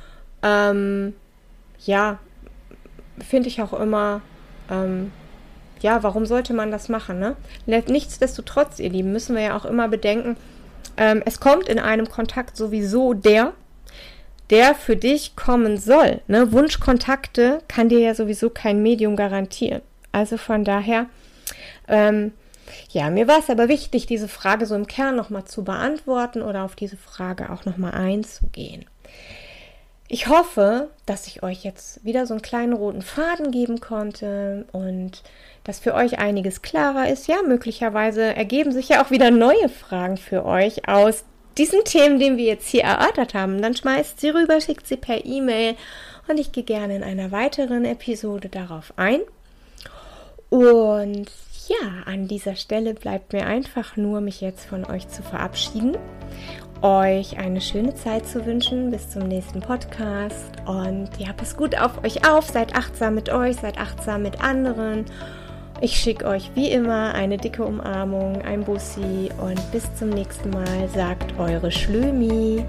ähm, 0.43 1.13
ja, 1.85 2.19
finde 3.19 3.49
ich 3.49 3.61
auch 3.61 3.73
immer, 3.73 4.21
ähm, 4.69 5.11
ja, 5.81 6.03
warum 6.03 6.27
sollte 6.27 6.53
man 6.53 6.69
das 6.69 6.89
machen? 6.89 7.19
Ne? 7.19 7.35
Nichtsdestotrotz, 7.65 8.79
ihr 8.79 8.89
Lieben, 8.89 9.11
müssen 9.11 9.35
wir 9.35 9.41
ja 9.41 9.57
auch 9.57 9.65
immer 9.65 9.87
bedenken, 9.87 10.37
ähm, 10.97 11.21
es 11.25 11.39
kommt 11.39 11.67
in 11.67 11.79
einem 11.79 12.09
Kontakt 12.09 12.57
sowieso 12.57 13.13
der, 13.13 13.53
der 14.49 14.75
für 14.75 14.95
dich 14.95 15.35
kommen 15.35 15.77
soll. 15.77 16.21
Ne? 16.27 16.51
Wunschkontakte 16.51 17.61
kann 17.67 17.89
dir 17.89 17.99
ja 17.99 18.13
sowieso 18.13 18.49
kein 18.49 18.83
Medium 18.83 19.15
garantieren. 19.15 19.81
Also 20.11 20.37
von 20.37 20.65
daher, 20.65 21.07
ähm, 21.87 22.33
ja, 22.91 23.09
mir 23.09 23.27
war 23.27 23.39
es 23.39 23.49
aber 23.49 23.69
wichtig, 23.69 24.05
diese 24.05 24.27
Frage 24.27 24.65
so 24.65 24.75
im 24.75 24.87
Kern 24.87 25.15
nochmal 25.15 25.45
zu 25.45 25.63
beantworten 25.63 26.41
oder 26.41 26.63
auf 26.63 26.75
diese 26.75 26.97
Frage 26.97 27.49
auch 27.49 27.65
nochmal 27.65 27.93
einzugehen. 27.93 28.85
Ich 30.13 30.27
hoffe, 30.27 30.89
dass 31.05 31.25
ich 31.27 31.41
euch 31.41 31.63
jetzt 31.63 32.03
wieder 32.03 32.25
so 32.25 32.33
einen 32.33 32.41
kleinen 32.41 32.73
roten 32.73 33.01
Faden 33.01 33.49
geben 33.49 33.79
konnte 33.79 34.65
und 34.73 35.23
dass 35.63 35.79
für 35.79 35.93
euch 35.93 36.19
einiges 36.19 36.61
klarer 36.61 37.07
ist. 37.07 37.27
Ja, 37.27 37.37
möglicherweise 37.47 38.35
ergeben 38.35 38.73
sich 38.73 38.89
ja 38.89 39.01
auch 39.01 39.09
wieder 39.09 39.31
neue 39.31 39.69
Fragen 39.69 40.17
für 40.17 40.43
euch 40.43 40.85
aus 40.89 41.23
diesen 41.57 41.85
Themen, 41.85 42.19
den 42.19 42.35
wir 42.35 42.43
jetzt 42.43 42.67
hier 42.67 42.83
erörtert 42.83 43.33
haben, 43.33 43.61
dann 43.61 43.73
schmeißt 43.73 44.19
sie 44.19 44.31
rüber, 44.31 44.59
schickt 44.59 44.85
sie 44.85 44.97
per 44.97 45.23
E-Mail 45.23 45.75
und 46.27 46.37
ich 46.41 46.51
gehe 46.51 46.65
gerne 46.65 46.97
in 46.97 47.03
einer 47.03 47.31
weiteren 47.31 47.85
Episode 47.85 48.49
darauf 48.49 48.91
ein. 48.97 49.21
Und 50.49 51.31
ja, 51.69 52.03
an 52.03 52.27
dieser 52.27 52.57
Stelle 52.57 52.95
bleibt 52.95 53.31
mir 53.31 53.45
einfach 53.45 53.95
nur, 53.95 54.19
mich 54.19 54.41
jetzt 54.41 54.65
von 54.65 54.83
euch 54.83 55.07
zu 55.07 55.23
verabschieden, 55.23 55.95
euch 56.81 57.37
eine 57.37 57.61
schöne 57.61 57.93
Zeit 57.93 58.27
zu 58.27 58.45
wünschen. 58.45 58.91
Bis 58.91 59.09
zum 59.09 59.27
nächsten 59.27 59.59
Podcast. 59.59 60.51
Und 60.65 61.09
ja, 61.17 61.33
passt 61.33 61.57
gut 61.57 61.79
auf 61.79 62.03
euch 62.03 62.27
auf, 62.27 62.47
seid 62.47 62.75
achtsam 62.75 63.15
mit 63.15 63.29
euch, 63.29 63.57
seid 63.57 63.77
achtsam 63.77 64.23
mit 64.23 64.43
anderen. 64.43 65.05
Ich 65.79 65.95
schicke 65.95 66.25
euch 66.25 66.51
wie 66.55 66.69
immer 66.69 67.13
eine 67.13 67.37
dicke 67.37 67.63
Umarmung, 67.63 68.41
ein 68.41 68.63
Bussi. 68.63 69.29
Und 69.39 69.71
bis 69.71 69.93
zum 69.95 70.09
nächsten 70.09 70.49
Mal, 70.51 70.87
sagt 70.93 71.39
eure 71.39 71.71
Schlömi. 71.71 72.65